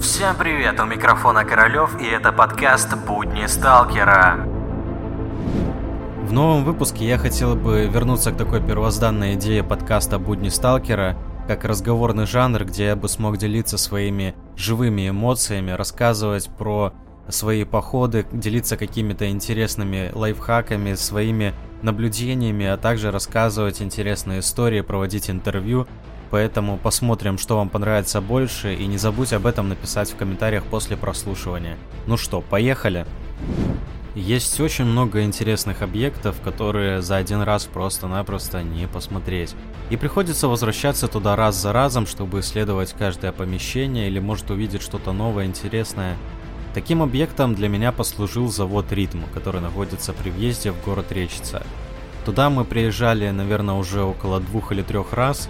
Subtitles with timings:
[0.00, 4.44] Всем привет, у микрофона Королёв, и это подкаст «Будни Сталкера».
[6.24, 11.64] В новом выпуске я хотел бы вернуться к такой первозданной идее подкаста «Будни Сталкера», как
[11.64, 16.92] разговорный жанр, где я бы смог делиться своими живыми эмоциями, рассказывать про
[17.28, 25.86] свои походы, делиться какими-то интересными лайфхаками, своими наблюдениями, а также рассказывать интересные истории, проводить интервью.
[26.34, 30.96] Поэтому посмотрим, что вам понравится больше, и не забудь об этом написать в комментариях после
[30.96, 31.76] прослушивания.
[32.08, 33.06] Ну что, поехали!
[34.16, 39.54] Есть очень много интересных объектов, которые за один раз просто-напросто не посмотреть.
[39.90, 45.12] И приходится возвращаться туда раз за разом, чтобы исследовать каждое помещение или может увидеть что-то
[45.12, 46.16] новое, интересное.
[46.74, 51.62] Таким объектом для меня послужил завод «Ритм», который находится при въезде в город Речица.
[52.24, 55.48] Туда мы приезжали, наверное, уже около двух или трех раз,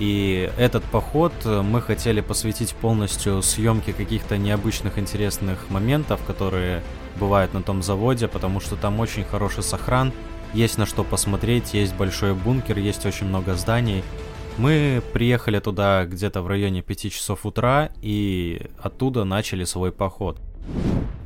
[0.00, 6.82] и этот поход мы хотели посвятить полностью съемке каких-то необычных интересных моментов, которые
[7.20, 10.12] бывают на том заводе, потому что там очень хороший сохран,
[10.54, 14.02] есть на что посмотреть, есть большой бункер, есть очень много зданий,
[14.56, 20.38] мы приехали туда где-то в районе 5 часов утра и оттуда начали свой поход.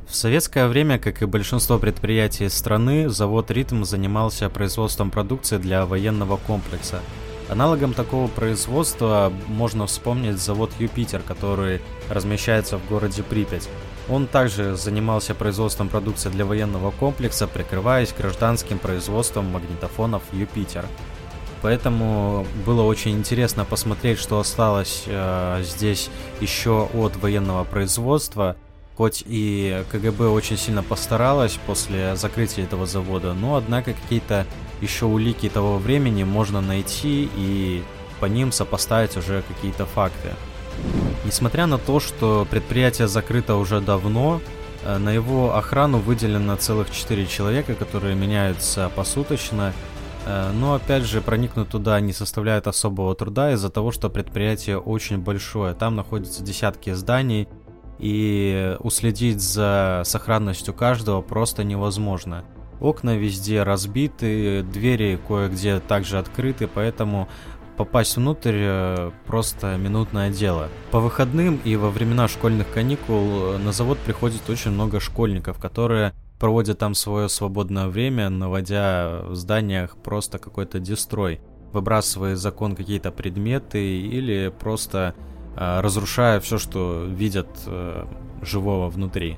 [0.07, 6.37] В советское время, как и большинство предприятий страны, завод «Ритм» занимался производством продукции для военного
[6.37, 7.01] комплекса.
[7.49, 11.79] Аналогом такого производства можно вспомнить завод «Юпитер», который
[12.09, 13.69] размещается в городе Припять.
[14.09, 20.85] Он также занимался производством продукции для военного комплекса, прикрываясь гражданским производством магнитофонов «Юпитер».
[21.61, 26.09] Поэтому было очень интересно посмотреть, что осталось э, здесь
[26.39, 28.55] еще от военного производства.
[28.95, 34.45] Хоть и КГБ очень сильно постаралась после закрытия этого завода, но однако какие-то
[34.81, 37.83] еще улики того времени можно найти и
[38.19, 40.33] по ним сопоставить уже какие-то факты.
[41.25, 44.41] Несмотря на то, что предприятие закрыто уже давно,
[44.83, 49.73] э, на его охрану выделено целых 4 человека, которые меняются посуточно,
[50.25, 55.17] э, но опять же проникнуть туда не составляет особого труда из-за того, что предприятие очень
[55.17, 55.73] большое.
[55.73, 57.47] Там находятся десятки зданий,
[57.99, 62.43] и уследить за сохранностью каждого просто невозможно.
[62.79, 67.27] Окна везде разбиты, двери кое-где также открыты, поэтому
[67.77, 70.69] попасть внутрь э, просто минутное дело.
[70.91, 76.13] По выходным и во времена школьных каникул э, на завод приходит очень много школьников, которые
[76.39, 81.41] проводят там свое свободное время, наводя в зданиях просто какой-то дестрой,
[81.73, 85.15] выбрасывая из окон какие-то предметы или просто
[85.55, 88.05] Э, разрушая все, что видят э,
[88.41, 89.37] живого внутри.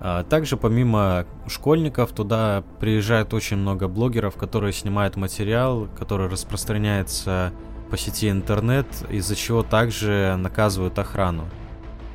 [0.00, 7.52] А также помимо школьников туда приезжает очень много блогеров, которые снимают материал, который распространяется
[7.90, 11.46] по сети интернет, из-за чего также наказывают охрану.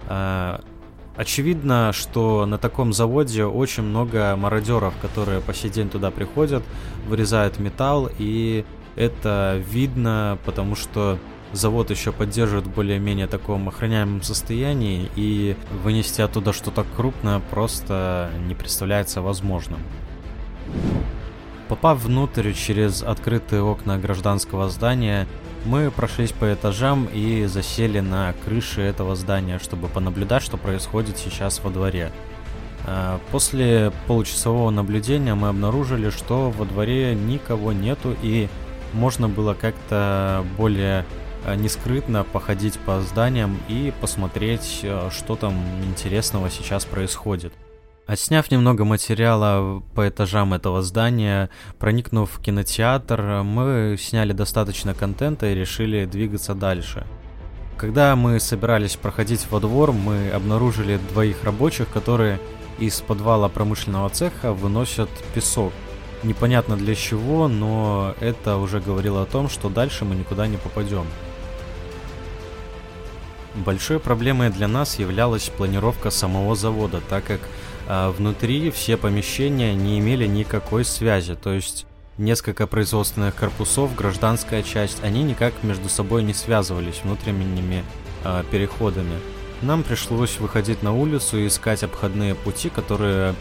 [0.08, 0.62] А,
[1.16, 6.64] очевидно, что на таком заводе очень много мародеров, которые по сей день туда приходят,
[7.08, 8.66] вырезают металл, и
[8.96, 11.18] это видно, потому что
[11.54, 18.56] завод еще поддерживает в более-менее таком охраняемом состоянии, и вынести оттуда что-то крупное просто не
[18.56, 19.80] представляется возможным.
[21.70, 25.28] Попав внутрь через открытые окна гражданского здания,
[25.66, 31.64] мы прошлись по этажам и засели на крыше этого здания, чтобы понаблюдать, что происходит сейчас
[31.64, 32.12] во дворе.
[32.86, 38.50] А, после получасового наблюдения мы обнаружили, что во дворе никого нету и
[38.94, 41.06] можно было как-то более
[41.46, 47.54] Э, не скрытно походить по зданиям и посмотреть, э, что там интересного сейчас происходит.
[48.06, 51.50] Отсняв немного материала по этажам этого здания,
[51.80, 57.06] проникнув в кинотеатр, мы сняли достаточно контента и решили двигаться дальше.
[57.78, 62.40] Когда мы собирались проходить во двор, мы обнаружили двоих рабочих, которые
[62.78, 65.72] из подвала промышленного цеха выносят песок.
[66.24, 71.06] Непонятно для чего, но это уже говорило о том, что дальше мы никуда не попадем.
[73.56, 77.40] Большой проблемой для нас являлась планировка самого завода, так как
[77.88, 81.86] э, внутри все помещения не имели никакой связи, то есть
[82.18, 87.84] несколько производственных корпусов, гражданская часть, они никак между собой не связывались внутренними
[88.24, 89.20] э, переходами.
[89.62, 93.36] Нам пришлось выходить на улицу и искать обходные пути, которые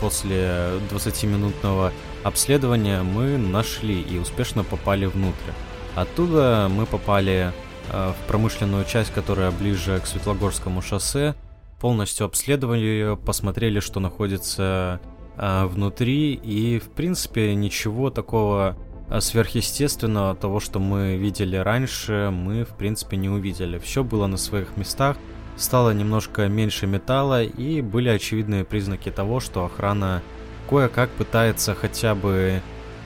[0.00, 1.92] после 20-минутного
[2.24, 5.52] обследования мы нашли и успешно попали внутрь.
[5.94, 7.52] Оттуда мы попали
[7.90, 11.34] в промышленную часть, которая ближе к Светлогорскому шоссе.
[11.80, 15.00] Полностью обследовали ее, посмотрели, что находится
[15.36, 18.76] э, внутри, и в принципе ничего такого
[19.08, 23.78] э, сверхъестественного, того, что мы видели раньше, мы в принципе не увидели.
[23.78, 25.16] Все было на своих местах,
[25.56, 30.22] стало немножко меньше металла и были очевидные признаки того, что охрана
[30.68, 32.62] кое-как пытается хотя бы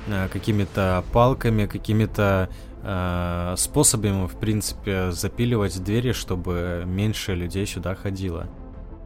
[0.07, 2.51] э, какими-то палками, какими-то
[2.87, 8.47] э, способами, в принципе, запиливать двери, чтобы меньше людей сюда ходило.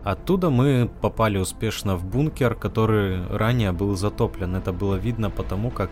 [0.05, 4.55] Оттуда мы попали успешно в бункер, который ранее был затоплен.
[4.55, 5.91] Это было видно потому, как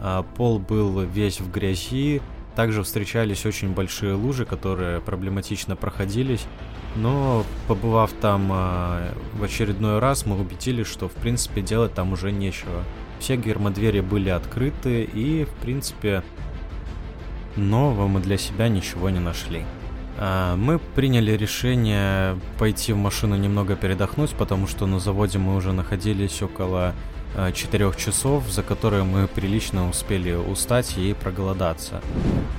[0.00, 2.22] э, пол был весь в грязи,
[2.54, 6.46] также встречались очень большие лужи, которые проблематично проходились,
[6.94, 12.30] но побывав там э, в очередной раз, мы убедились, что в принципе делать там уже
[12.30, 12.84] нечего.
[13.18, 16.22] Все гермодвери были открыты и в принципе
[17.56, 19.64] нового мы для себя ничего не нашли.
[20.16, 25.72] А, мы приняли решение пойти в машину немного передохнуть, потому что на заводе мы уже
[25.72, 26.94] находились около
[27.52, 32.00] 4 э, часов, за которые мы прилично успели устать и проголодаться.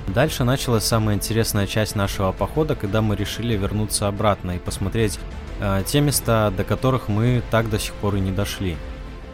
[0.08, 5.18] Дальше началась самая интересная часть нашего похода, когда мы решили вернуться обратно и посмотреть
[5.60, 8.76] э, те места, до которых мы так до сих пор и не дошли.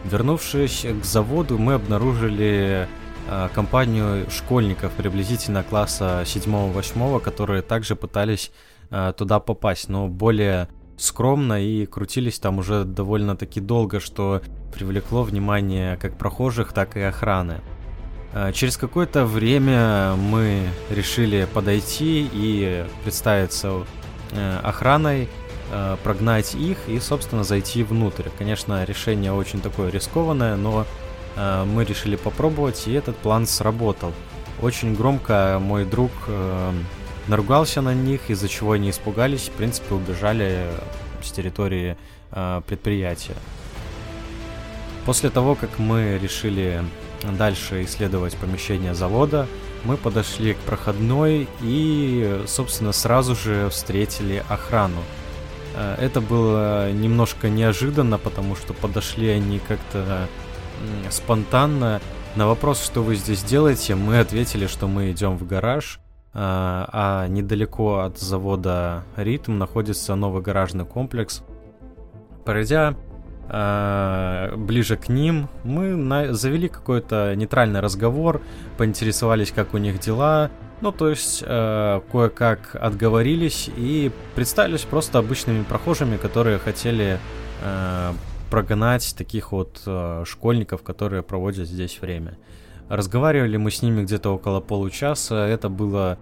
[0.05, 2.87] Вернувшись к заводу, мы обнаружили
[3.53, 8.51] компанию школьников приблизительно класса 7-8, которые также пытались
[8.89, 10.67] э, туда попасть, но более
[10.97, 14.41] скромно и крутились там уже довольно-таки долго, что
[14.73, 17.61] привлекло внимание как прохожих, так и охраны.
[18.33, 23.85] А, через какое-то время мы решили подойти и представиться
[24.31, 25.29] э, охраной,
[25.71, 28.29] э, прогнать их и, собственно, зайти внутрь.
[28.37, 30.85] Конечно, решение очень такое рискованное, но э,
[31.35, 34.13] мы решили попробовать, и этот план сработал.
[34.61, 36.11] Очень громко мой друг
[37.27, 40.67] наругался на них, из-за чего они испугались, в принципе, убежали
[41.23, 41.97] с территории
[42.67, 43.35] предприятия.
[45.05, 46.83] После того, как мы решили
[47.37, 49.47] дальше исследовать помещение завода,
[49.83, 55.01] мы подошли к проходной и, собственно, сразу же встретили охрану.
[55.75, 60.27] Э, это было немножко неожиданно, потому что подошли они как-то
[61.09, 62.01] спонтанно.
[62.35, 67.27] На вопрос, что вы здесь делаете, мы ответили, что мы идем в гараж, э, а
[67.27, 71.43] недалеко от завода «Ритм» находится новый гаражный комплекс.
[72.43, 72.95] Пройдя
[73.49, 78.41] э, ближе к ним, мы завели какой-то нейтральный разговор,
[78.77, 80.49] поинтересовались, как у них дела,
[80.81, 87.19] ну, то есть э, кое-как отговорились и представились просто обычными прохожими, которые хотели
[88.53, 92.37] прогнать таких вот э, школьников, которые проводят здесь время.
[92.87, 96.19] Разговаривали мы с ними где-то около получаса, это было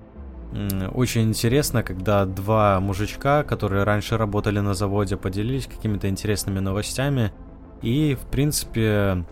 [0.94, 7.34] очень интересно, когда два мужичка, которые раньше работали на заводе, поделились какими-то интересными новостями.
[7.82, 9.26] И, в принципе,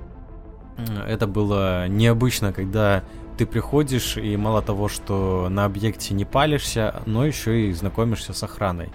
[1.07, 3.05] это было необычно, когда
[3.37, 8.43] ты приходишь и мало того, что на объекте не палишься, но еще и знакомишься с
[8.43, 8.89] охраной.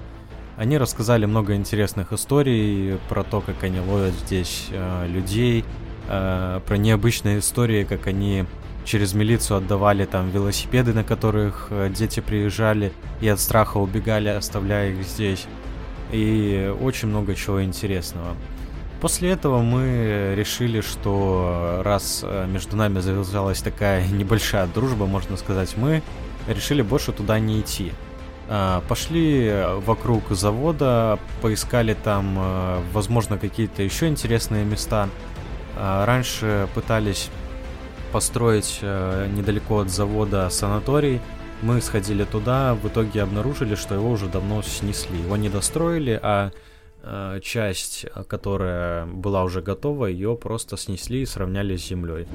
[0.56, 5.64] Они рассказали много интересных историй про то, как они ловят здесь э, людей,
[6.08, 8.44] э, про необычные истории, как они
[8.84, 14.92] через милицию отдавали там велосипеды, на которых э, дети приезжали и от страха убегали, оставляя
[14.92, 15.46] их здесь.
[16.12, 18.36] И очень много чего интересного.
[19.00, 25.76] После этого мы решили, что раз э, между нами завязалась такая небольшая дружба, можно сказать,
[25.76, 26.02] мы
[26.46, 27.92] решили больше туда не идти.
[28.48, 29.52] А, пошли
[29.86, 35.08] вокруг завода, поискали там, э, возможно, какие-то еще интересные места.
[35.76, 37.30] А, раньше пытались
[38.12, 41.20] построить э, недалеко от завода санаторий.
[41.62, 45.18] Мы сходили туда, в итоге обнаружили, что его уже давно снесли.
[45.18, 46.52] Его не достроили, а
[47.02, 52.26] э, часть, которая была уже готова, ее просто снесли и сравняли с землей.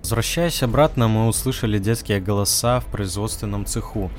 [0.00, 4.10] Возвращаясь обратно, мы услышали детские голоса в производственном цеху.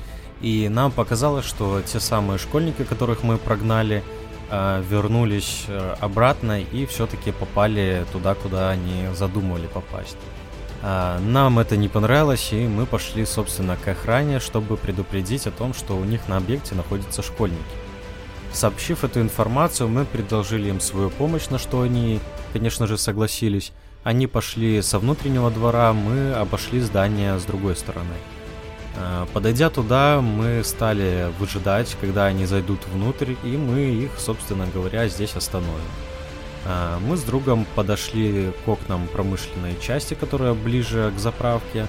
[0.42, 4.02] И нам показалось, что те самые школьники, которых мы прогнали,
[4.50, 10.16] э, вернулись э, обратно и все-таки попали туда, куда они задумывали попасть.
[10.84, 15.74] А, нам это не понравилось, и мы пошли, собственно, к охране, чтобы предупредить о том,
[15.74, 17.62] что у них на объекте находятся школьники.
[18.52, 22.18] Сообщив эту информацию, мы предложили им свою помощь, на что они,
[22.52, 23.72] конечно же, согласились.
[24.02, 28.16] Они пошли со внутреннего двора, мы обошли здание с другой стороны.
[28.96, 35.08] А, подойдя туда, мы стали выжидать, когда они зайдут внутрь, и мы их, собственно говоря,
[35.08, 35.72] здесь остановим.
[36.64, 41.86] А, мы с другом подошли к окнам промышленной части, которая ближе к заправке,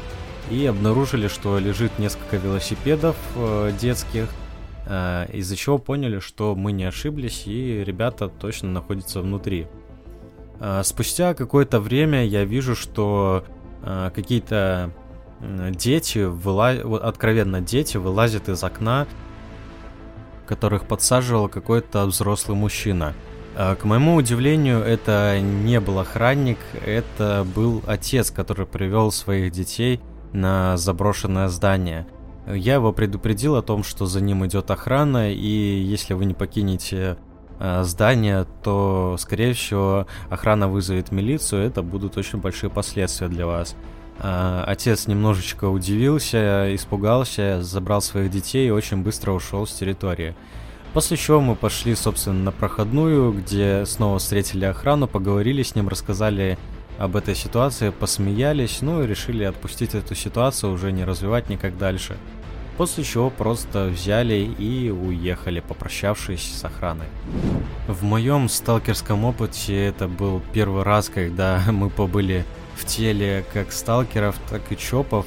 [0.49, 4.27] и обнаружили, что лежит несколько велосипедов э, детских,
[4.85, 9.67] э, из-за чего поняли, что мы не ошиблись, и ребята точно находятся внутри.
[10.83, 13.43] Спустя какое-то время я вижу, что
[13.81, 14.91] э, какие-то
[15.71, 16.69] дети, выла...
[17.01, 19.07] откровенно дети, вылазят из окна
[20.45, 23.13] которых подсаживал какой-то взрослый мужчина.
[23.55, 29.99] А, к моему удивлению, это не был охранник, это был отец, который привел своих детей
[30.31, 32.07] на заброшенное здание.
[32.47, 37.17] Я его предупредил о том, что за ним идет охрана, и если вы не покинете
[37.59, 43.75] э, здание, то, скорее всего, охрана вызовет милицию, это будут очень большие последствия для вас.
[44.23, 50.33] Э, отец немножечко удивился, испугался, забрал своих детей и очень быстро ушел с территории.
[50.93, 56.57] После чего мы пошли, собственно, на проходную, где снова встретили охрану, поговорили с ним, рассказали
[56.97, 62.15] об этой ситуации, посмеялись, ну и решили отпустить эту ситуацию, уже не развивать никак дальше.
[62.77, 67.07] После чего просто взяли и уехали, попрощавшись с охраной.
[67.87, 74.35] В моем сталкерском опыте это был первый раз, когда мы побыли в теле как сталкеров,
[74.49, 75.25] так и чопов.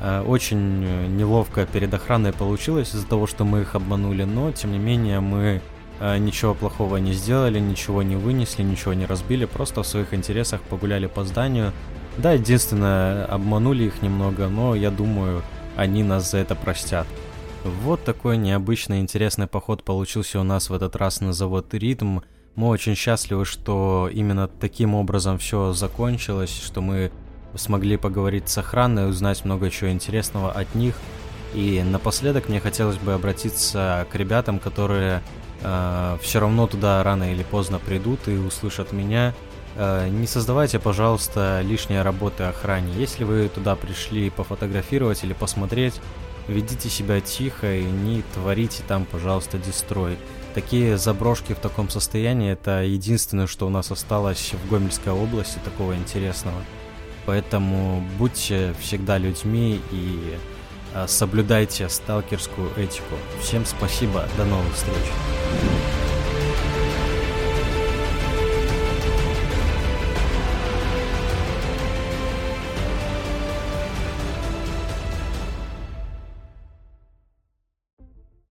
[0.00, 4.78] Э, очень неловко перед охраной получилось из-за того, что мы их обманули, но тем не
[4.78, 5.60] менее мы
[6.00, 10.60] э, ничего плохого не сделали, ничего не вынесли, ничего не разбили, просто в своих интересах
[10.62, 11.72] погуляли по зданию.
[12.16, 15.42] Да, единственное, обманули их немного, но я думаю,
[15.76, 17.06] они нас за это простят.
[17.64, 22.20] Вот такой необычный интересный поход получился у нас в этот раз на завод «Ритм».
[22.58, 27.12] Мы очень счастливы, что именно таким образом все закончилось, что мы
[27.54, 30.96] смогли поговорить с охраной, узнать много чего интересного от них.
[31.54, 35.22] И напоследок мне хотелось бы обратиться к ребятам, которые
[35.62, 39.34] э, все равно туда рано или поздно придут и услышат меня.
[39.76, 42.92] Э, не создавайте, пожалуйста, лишние работы охране.
[42.94, 45.94] Если вы туда пришли пофотографировать или посмотреть,
[46.48, 50.18] ведите себя тихо и не творите там, пожалуйста, дестрой.
[50.58, 55.94] Такие заброшки в таком состоянии это единственное, что у нас осталось в Гомельской области такого
[55.94, 56.60] интересного.
[57.26, 60.36] Поэтому будьте всегда людьми и
[60.94, 63.14] э, соблюдайте сталкерскую этику.
[63.40, 64.96] Всем спасибо, до новых встреч.